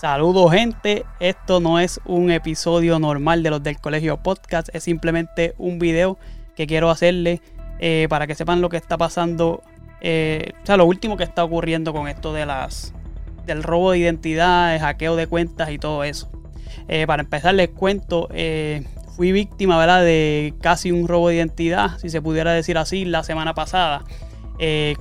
[0.00, 5.54] Saludos gente, esto no es un episodio normal de los del colegio podcast, es simplemente
[5.58, 6.16] un video
[6.56, 7.42] que quiero hacerle
[7.80, 9.62] eh, para que sepan lo que está pasando,
[10.00, 12.94] eh, o sea, lo último que está ocurriendo con esto de las
[13.44, 16.30] del robo de identidad, el hackeo de cuentas y todo eso.
[16.88, 18.30] Eh, para empezar les cuento,
[19.16, 20.00] fui víctima ¿verdad?
[20.00, 24.04] de casi un robo de identidad, si se pudiera decir así, la semana pasada.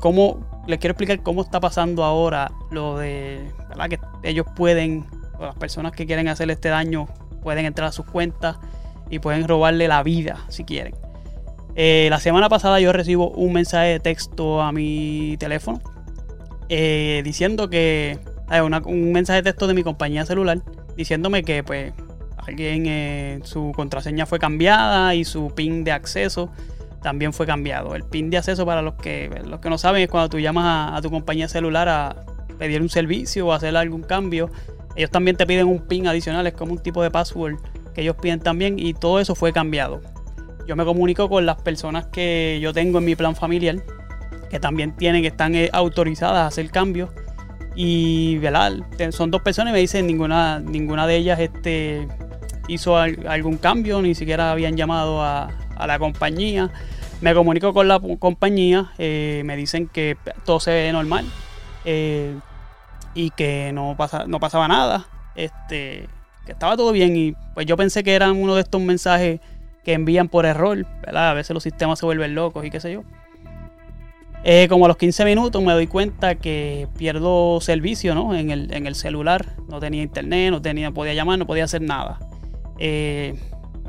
[0.02, 3.90] ¿Cómo les quiero explicar cómo está pasando ahora lo de ¿verdad?
[3.90, 5.08] que ellos pueden,
[5.40, 7.08] las personas que quieren hacer este daño,
[7.42, 8.58] pueden entrar a sus cuentas
[9.10, 10.94] y pueden robarle la vida si quieren.
[11.76, 15.82] Eh, la semana pasada yo recibo un mensaje de texto a mi teléfono
[16.68, 20.60] eh, diciendo que hay un mensaje de texto de mi compañía celular
[20.98, 21.94] diciéndome que pues
[22.38, 26.52] alguien eh, su contraseña fue cambiada y su pin de acceso
[27.02, 27.96] también fue cambiado.
[27.96, 30.98] El PIN de acceso para los que, los que no saben es cuando tú llamas
[30.98, 32.16] a, tu compañía celular a
[32.58, 34.50] pedir un servicio o hacer algún cambio.
[34.96, 37.56] Ellos también te piden un PIN adicional, es como un tipo de password
[37.94, 40.02] que ellos piden también y todo eso fue cambiado.
[40.68, 43.78] Yo me comunico con las personas que yo tengo en mi plan familiar,
[44.50, 47.10] que también tienen, están eh, autorizadas a hacer cambios.
[47.76, 48.74] Y ¿verdad?
[49.12, 52.08] son dos personas y me dicen ninguna, ninguna de ellas este,
[52.68, 56.70] hizo algún cambio, ni siquiera habían llamado a, a la compañía.
[57.22, 61.26] Me comunico con la compañía, eh, me dicen que todo se ve normal
[61.84, 62.36] eh,
[63.14, 66.08] y que no, pasa, no pasaba nada, este,
[66.46, 69.42] que estaba todo bien y pues yo pensé que eran uno de estos mensajes
[69.84, 71.32] que envían por error, ¿verdad?
[71.32, 73.04] A veces los sistemas se vuelven locos y qué sé yo.
[74.46, 78.34] Eh, como a los 15 minutos me doy cuenta que pierdo servicio ¿no?
[78.34, 79.46] en, el, en el celular.
[79.68, 82.20] No tenía internet, no tenía, podía llamar, no podía hacer nada.
[82.78, 83.36] Eh,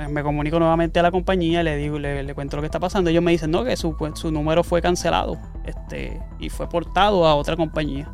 [0.09, 3.11] me comunico nuevamente a la compañía, le digo, le, cuento lo que está pasando.
[3.11, 7.27] Ellos me dicen, no, que su, pues, su número fue cancelado este, y fue portado
[7.27, 8.09] a otra compañía.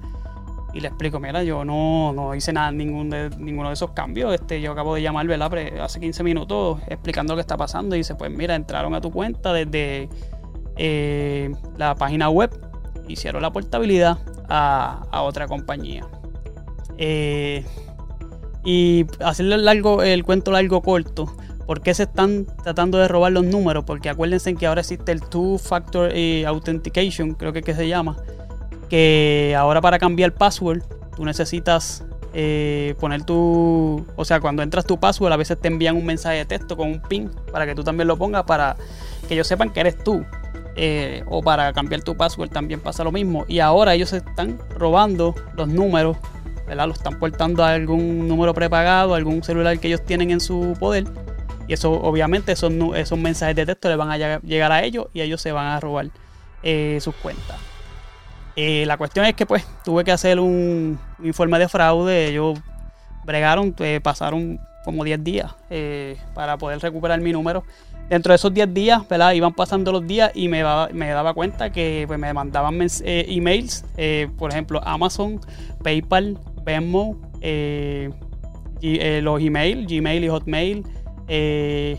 [0.75, 4.35] Y le explico, mira, yo no, no hice nada, ningún ninguno de esos cambios.
[4.35, 5.51] Este, yo acabo de llamar, ¿verdad?
[5.81, 7.95] Hace 15 minutos explicando lo que está pasando.
[7.95, 10.11] Y dice, pues mira, entraron a tu cuenta desde
[10.77, 12.51] eh, la página web,
[13.09, 16.07] hicieron la portabilidad a, a otra compañía.
[16.99, 17.65] Eh,
[18.65, 21.33] y hacerle largo, el cuento largo corto
[21.67, 23.85] ¿Por qué se están tratando de robar los números?
[23.85, 28.17] Porque acuérdense que ahora existe el Two Factor eh, Authentication, creo que, que se llama.
[28.89, 30.83] Que ahora para cambiar password,
[31.17, 32.05] tú necesitas
[32.39, 34.07] eh, poner tu.
[34.15, 36.89] O sea, cuando entras tu password, a veces te envían un mensaje de texto con
[36.89, 38.77] un pin para que tú también lo pongas para
[39.27, 40.25] que ellos sepan que eres tú.
[40.79, 43.45] Eh, o para cambiar tu password también pasa lo mismo.
[43.49, 46.19] Y ahora ellos están robando los números,
[46.69, 46.87] ¿verdad?
[46.87, 51.07] Lo están portando a algún número prepagado, algún celular que ellos tienen en su poder
[51.69, 55.21] y eso, obviamente, esos, esos mensajes de texto le van a llegar a ellos y
[55.21, 56.11] ellos se van a robar
[56.63, 57.57] eh, sus cuentas.
[58.55, 62.29] Eh, la cuestión es que, pues, tuve que hacer un, informe de fraude.
[62.29, 62.59] Ellos
[63.25, 65.55] bregaron, eh, pasaron como 10 días
[66.35, 67.65] para poder recuperar mi número.
[68.09, 69.33] Dentro de esos 10 días, ¿verdad?
[69.33, 70.63] Iban pasando los días y me,
[70.93, 73.85] me daba cuenta que pues, me mandaban emails,
[74.39, 75.41] por ejemplo, Amazon,
[75.83, 77.17] PayPal, Venmo,
[78.83, 80.85] los emails, Gmail y Hotmail.
[81.29, 81.99] Eh,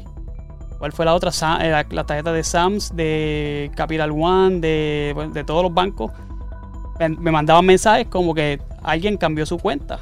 [0.78, 1.32] ¿Cuál fue la otra?
[1.62, 6.12] Eh, la, tarjeta de Sams, de Capital One, de, todos los bancos.
[7.00, 10.00] Me, mandaban mensajes como que alguien cambió su cuenta.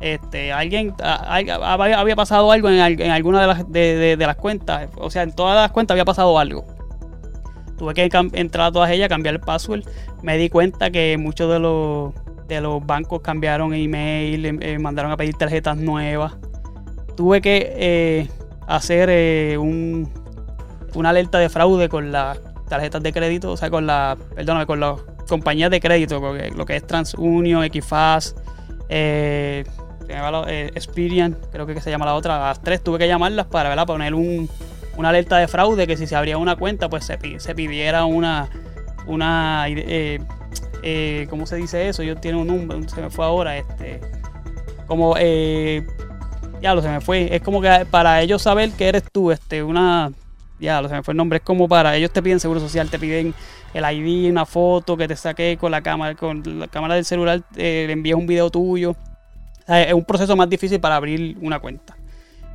[0.00, 4.90] Este, alguien había pasado algo en, alguna de las, de, las cuentas.
[4.96, 6.66] O sea, en todas las cuentas había pasado algo.
[7.78, 9.84] Tuve que entrar a todas ellas, cambiar el password.
[10.22, 12.12] Me di cuenta que muchos de los,
[12.46, 16.36] de los bancos cambiaron email, eh, mandaron a pedir tarjetas nuevas
[17.18, 18.28] tuve que eh,
[18.68, 20.08] hacer eh, un,
[20.94, 24.78] una alerta de fraude con las tarjetas de crédito, o sea, con la, perdóname, con
[24.78, 26.22] las compañías de crédito,
[26.54, 28.38] lo que es TransUnion, Equifast,
[28.88, 29.64] eh,
[30.08, 33.84] eh, Experian, creo que se llama la otra, las tres tuve que llamarlas para ¿verdad?
[33.84, 34.48] poner un,
[34.96, 38.48] una alerta de fraude que si se abría una cuenta, pues se, se pidiera una,
[39.08, 39.66] una
[41.28, 42.04] ¿cómo se dice eso?
[42.04, 44.00] Yo tiene un número, se me fue ahora, este,
[44.86, 45.16] como
[46.60, 47.34] ya lo se me fue.
[47.34, 50.12] Es como que para ellos saber que eres tú, este, una.
[50.60, 51.38] Ya lo se me fue el nombre.
[51.38, 53.34] Es como para ellos te piden seguro social, te piden
[53.74, 57.42] el ID, una foto que te saqué con la cámara, con la cámara del celular,
[57.56, 58.96] eh, envías un video tuyo.
[59.68, 61.96] es un proceso más difícil para abrir una cuenta.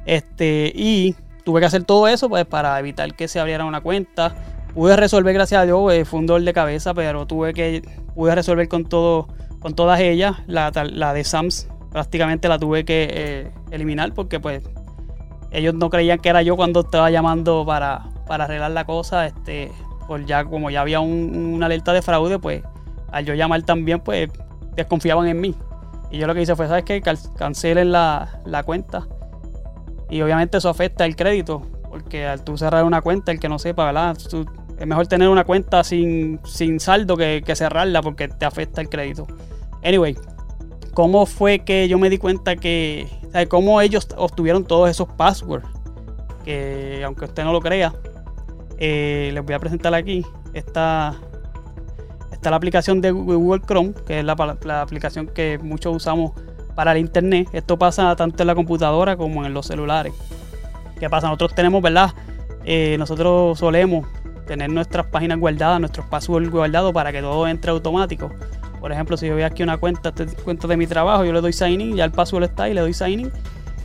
[0.06, 1.15] Este, y
[1.45, 4.35] tuve que hacer todo eso pues para evitar que se abriera una cuenta.
[4.73, 7.83] Pude resolver, gracias a Dios, eh, fue un dolor de cabeza, pero tuve que,
[8.15, 9.27] pude resolver con todo,
[9.59, 10.38] con todas ellas.
[10.47, 14.63] La, la de Sams prácticamente la tuve que eh, eliminar porque pues
[15.51, 19.28] ellos no creían que era yo cuando estaba llamando para, arreglar la cosa.
[19.28, 19.72] Este,
[20.07, 22.63] pues ya como ya había una alerta de fraude, pues
[23.12, 24.30] al yo llamar también, pues
[24.75, 25.56] desconfiaban en mí.
[26.10, 27.01] Y yo lo que hice fue, ¿sabes qué?
[27.38, 29.07] Cancelen la, la cuenta.
[30.10, 33.60] Y obviamente eso afecta el crédito, porque al tú cerrar una cuenta, el que no
[33.60, 34.18] sepa, ¿verdad?
[34.80, 39.28] es mejor tener una cuenta sin, sin saldo que, cerrarla porque te afecta el crédito.
[39.84, 40.18] Anyway,
[40.94, 43.07] ¿cómo fue que yo me di cuenta que,
[43.50, 45.68] cómo ellos obtuvieron todos esos passwords?
[46.45, 47.94] Que aunque usted no lo crea,
[48.78, 50.25] eh, les voy a presentar aquí.
[50.54, 51.16] Esta,
[52.31, 54.34] está la aplicación de Google Chrome, que es la,
[54.81, 56.34] aplicación que muchos usamos
[56.75, 57.48] para el internet.
[57.54, 60.13] Esto pasa tanto en la computadora como en los celulares.
[61.00, 61.28] ¿Qué pasa?
[61.28, 62.12] Nosotros tenemos, ¿verdad?
[62.66, 64.07] Eh, nosotros solemos
[64.45, 68.31] tener nuestras páginas guardadas, nuestros passwords guardados para que todo entre automático.
[68.83, 70.13] Por ejemplo, si yo voy aquí una cuenta,
[70.44, 72.81] cuenta de mi trabajo, yo le doy sign in, ya el password está ahí, le
[72.81, 73.31] doy sign in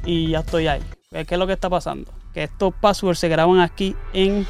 [0.05, 0.83] y ya estoy ahí.
[1.13, 2.11] ¿Qué es lo que está pasando?
[2.35, 4.45] Que estos passwords se graban aquí en,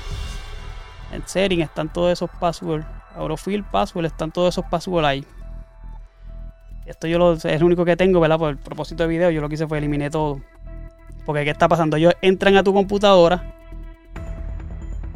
[1.13, 5.27] en setting, están todos esos passwords Eurofill Password, están todos esos passwords ahí.
[6.87, 8.39] Esto yo lo, es el único que tengo, ¿verdad?
[8.39, 10.41] Por el propósito de video, yo lo que hice fue eliminé todo.
[11.27, 11.99] Porque ¿qué está pasando?
[11.99, 13.55] Ellos entran a tu computadora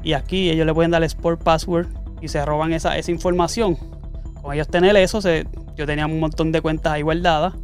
[0.02, 1.86] y aquí ellos le pueden dar Sport Password
[2.20, 4.01] y se roban esa, esa información.
[4.42, 5.20] Con ellos tener eso,
[5.76, 7.54] yo tenía un montón de cuentas ahí guardadas.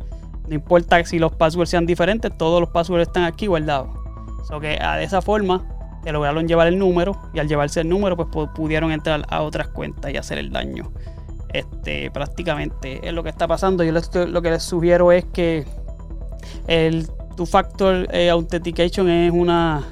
[0.47, 3.89] No importa si los passwords sean diferentes, todos los passwords están aquí guardados.
[4.47, 5.67] So que ah, de esa forma
[6.13, 10.13] lograron llevar el número y al llevarse el número pues pudieron entrar a otras cuentas
[10.13, 10.91] y hacer el daño.
[11.53, 13.85] Este, prácticamente es lo que está pasando.
[13.85, 13.93] Yo
[14.27, 15.67] lo que les sugiero es que
[16.67, 19.83] el Two Factor eh, Authentication es una,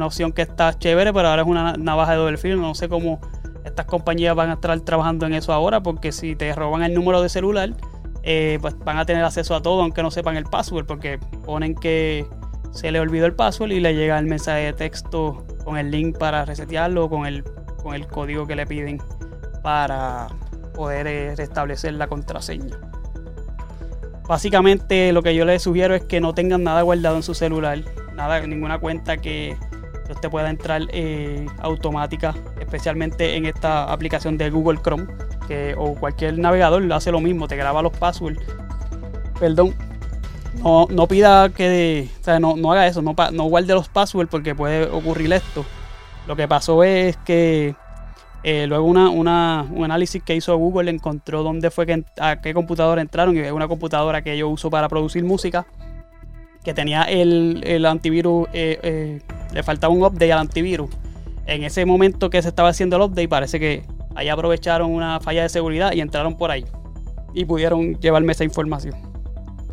[0.00, 2.56] opción que está chévere, pero ahora es una navaja de doble filo.
[2.56, 3.20] No sé cómo
[3.76, 7.20] estas compañías van a estar trabajando en eso ahora, porque si te roban el número
[7.20, 7.74] de celular,
[8.22, 11.74] eh, pues van a tener acceso a todo, aunque no sepan el password, porque ponen
[11.74, 12.24] que
[12.70, 16.16] se le olvidó el password y le llega el mensaje de texto con el link
[16.16, 17.44] para resetearlo con el,
[17.82, 18.98] con el código que le piden
[19.62, 20.28] para
[20.74, 22.78] poder eh, restablecer la contraseña.
[24.26, 27.80] Básicamente lo que yo les sugiero es que no tengan nada guardado en su celular,
[28.14, 29.54] nada, ninguna cuenta que
[30.08, 32.34] usted pueda entrar eh, automática,
[32.66, 35.06] especialmente en esta aplicación de Google Chrome,
[35.48, 38.40] que, o cualquier navegador hace lo mismo, te graba los passwords.
[39.38, 39.74] Perdón,
[40.62, 44.30] no, no pida que, o sea, no, no haga eso, no, no guarde los passwords
[44.30, 45.64] porque puede ocurrir esto.
[46.26, 47.74] Lo que pasó es que
[48.42, 52.52] eh, luego una, una, un análisis que hizo Google encontró dónde fue que a qué
[52.52, 55.66] computadora entraron y es una computadora que yo uso para producir música
[56.64, 59.20] que tenía el, el antivirus, eh, eh,
[59.52, 60.90] le faltaba un update al antivirus.
[61.46, 63.84] En ese momento que se estaba haciendo el update parece que
[64.14, 66.64] ahí aprovecharon una falla de seguridad y entraron por ahí
[67.34, 68.94] y pudieron llevarme esa información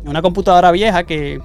[0.06, 1.40] una computadora vieja que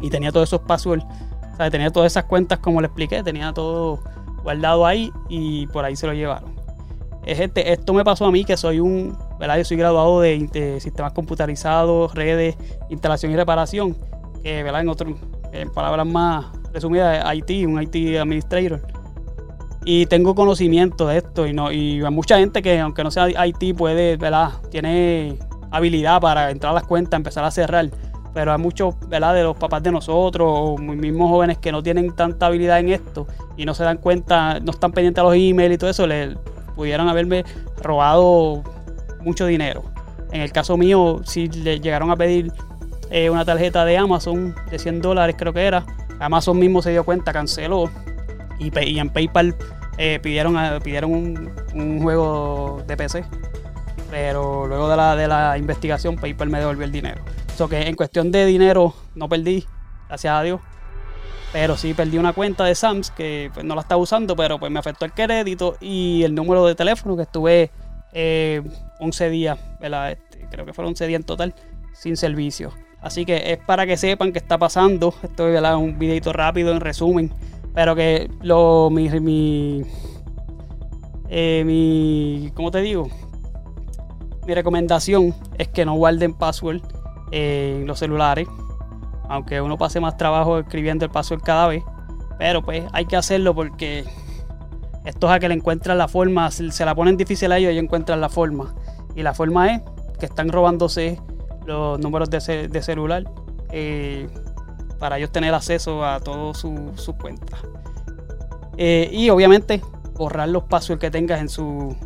[0.00, 1.04] y tenía todos esos passwords,
[1.52, 4.00] o sea, tenía todas esas cuentas como le expliqué, tenía todo
[4.42, 6.56] guardado ahí y por ahí se lo llevaron.
[7.26, 9.58] Este, esto me pasó a mí que soy un, ¿verdad?
[9.58, 12.56] Yo soy graduado de, sistemas computarizados, redes,
[12.90, 13.96] instalación y reparación,
[14.42, 14.82] que, ¿verdad?
[14.82, 15.16] En otro,
[15.74, 18.80] palabras más resumidas, IT, un IT administrator.
[19.90, 23.26] Y tengo conocimiento de esto y no y hay mucha gente que aunque no sea
[23.46, 24.50] IT puede, ¿verdad?
[24.70, 25.38] Tiene
[25.70, 27.88] habilidad para entrar a las cuentas, empezar a cerrar.
[28.34, 29.32] Pero hay muchos, ¿verdad?
[29.32, 33.26] De los papás de nosotros o mismos jóvenes que no tienen tanta habilidad en esto
[33.56, 36.36] y no se dan cuenta, no están pendientes a los emails y todo eso, le
[36.76, 37.46] pudieran haberme
[37.80, 38.62] robado
[39.22, 39.84] mucho dinero.
[40.32, 42.52] En el caso mío, si le llegaron a pedir
[43.08, 45.86] eh, una tarjeta de Amazon de 100 dólares, creo que era,
[46.20, 47.88] Amazon mismo se dio cuenta, canceló
[48.58, 49.54] y, en PayPal
[49.98, 53.24] eh, pidieron, pidieron un, juego de PC
[54.10, 57.22] pero luego de la, de la investigación PayPal me devolvió el dinero.
[57.56, 59.66] So que en cuestión de dinero no perdí,
[60.08, 60.60] gracias a Dios.
[61.52, 64.70] Pero sí perdí una cuenta de Sams que pues, no la estaba usando, pero pues
[64.70, 67.70] me afectó el crédito y el número de teléfono que estuve
[68.12, 71.54] 11 eh, días, este, creo que fueron 11 días en total,
[71.92, 72.72] sin servicio.
[73.00, 75.14] Así que es para que sepan qué está pasando.
[75.22, 77.32] Esto es un videito rápido en resumen.
[77.74, 79.82] Pero que lo mi, mi,
[81.28, 83.08] eh, mi ¿cómo te digo?
[84.48, 86.80] mi recomendación es que no guarden password
[87.30, 88.48] en los celulares.
[89.28, 91.84] Aunque uno pase más trabajo escribiendo el password cada vez.
[92.38, 94.06] Pero pues hay que hacerlo porque
[95.04, 98.22] estos a que le encuentran la forma, se la ponen difícil a ellos, y encuentran
[98.22, 98.74] la forma.
[99.14, 99.82] Y la forma es
[100.18, 101.20] que están robándose
[101.66, 103.24] los números de, celular
[103.70, 104.28] eh,
[104.98, 107.60] para ellos tener acceso a todas sus cuentas.
[108.76, 109.82] Eh, y obviamente
[110.14, 111.96] borrar los passwords que tengas en su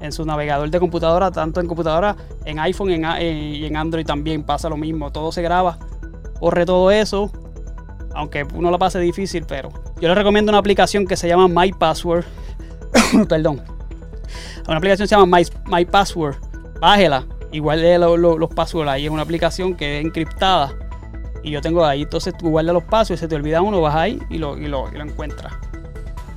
[0.00, 4.68] en su navegador de computadora, tanto en computadora, en iPhone y en Android también pasa
[4.68, 5.12] lo mismo.
[5.12, 5.78] Todo se graba,
[6.40, 7.30] corre todo eso,
[8.12, 9.68] aunque uno lo pase difícil, pero
[10.00, 12.24] yo les recomiendo una aplicación que se llama My Password.
[13.28, 13.62] Perdón.
[14.66, 16.34] Una aplicación que se llama My, My Password.
[16.80, 20.72] Bájela igual de los passwords ahí es una aplicación que es encriptada
[21.42, 23.94] y yo tengo ahí, entonces tú guardas los pasos y se te olvida uno, vas
[23.94, 25.52] ahí y lo, y lo, y lo encuentras.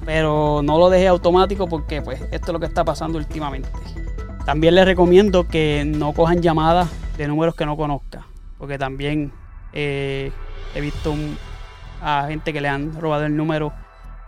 [0.06, 3.70] Pero no lo dejes automático porque pues esto es lo que está pasando últimamente.
[4.46, 9.32] También les recomiendo que no cojan llamadas de números que no conozca, porque también
[9.74, 10.32] eh,
[10.76, 11.16] he visto
[12.02, 13.74] a gente que le han robado el número,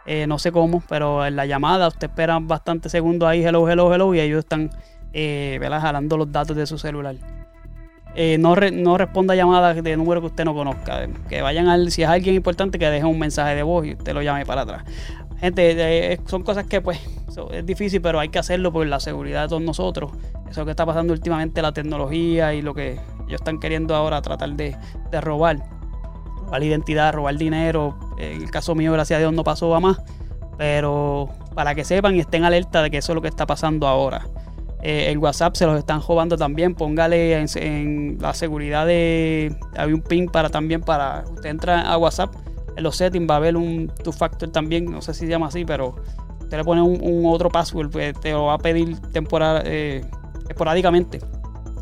[0.05, 3.93] eh, no sé cómo, pero en la llamada usted espera bastante segundos ahí, hello, hello,
[3.93, 4.71] hello, y ellos están
[5.13, 7.15] eh, jalando los datos de su celular.
[8.19, 11.07] Eh, no, no responda llamadas de número que usted no conozca.
[11.29, 14.11] Que vayan al, si es alguien importante, que deje un mensaje de voz y usted
[14.15, 14.83] lo llame para atrás.
[15.39, 16.99] Gente, son cosas que pues
[17.51, 20.11] es difícil, pero hay que hacerlo por la seguridad de todos nosotros.
[20.49, 22.93] Eso que está pasando últimamente, la tecnología y lo que
[23.27, 24.75] ellos están queriendo ahora tratar de,
[25.11, 25.59] de robar.
[26.37, 27.99] Robar identidad, robar dinero.
[28.17, 30.01] En el caso mío, gracias a Dios, no pasó a más.
[30.57, 33.85] Pero para que sepan y estén alerta de que eso es lo que está pasando
[33.85, 34.25] ahora.
[34.87, 36.73] Eh, el WhatsApp se los están robando también.
[36.73, 39.53] Póngale en, la seguridad de.
[39.75, 41.25] Hay un pin para también para.
[41.29, 42.33] Usted entra a WhatsApp
[42.77, 45.47] en los settings va a haber un two factor también, no sé si se llama
[45.47, 45.95] así, pero
[46.39, 50.05] usted le pone un, otro password, pues te lo va a pedir temporal, eh,
[50.47, 51.19] esporádicamente.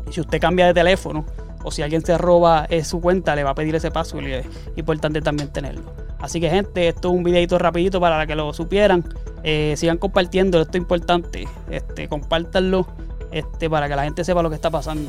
[0.08, 1.26] Y si usted cambia de teléfono
[1.62, 4.32] o si alguien se roba eh, su cuenta, le va a pedir ese password y
[4.32, 4.46] es
[4.76, 6.05] importante también tenerlo.
[6.26, 9.04] Así que gente, esto es un videito rapidito para que lo supieran.
[9.44, 11.46] Eh, sigan compartiendo, esto es importante.
[11.70, 12.88] Este, compártanlo
[13.30, 15.08] este, para que la gente sepa lo que está pasando.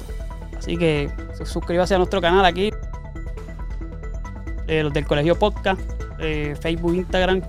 [0.56, 1.10] Así que
[1.44, 2.72] suscríbase a nuestro canal aquí
[4.68, 5.82] los del Colegio Podcast,
[6.20, 7.42] eh, Facebook, Instagram,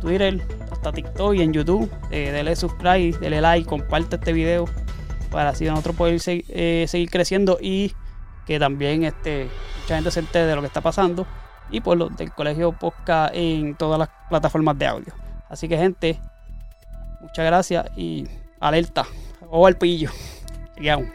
[0.00, 1.90] Twitter, hasta TikTok y en YouTube.
[2.10, 4.64] Eh, dele subscribe, dele like, comparte este video
[5.30, 7.92] para así nosotros poder eh, seguir creciendo y
[8.46, 9.48] que también este,
[9.82, 11.26] mucha gente se entere de lo que está pasando
[11.70, 15.14] y por los del Colegio Podcast en todas las plataformas de audio.
[15.48, 16.20] Así que gente,
[17.20, 18.26] muchas gracias y
[18.60, 19.06] alerta
[19.48, 20.10] o al pillo.
[20.76, 21.08] Sigamos.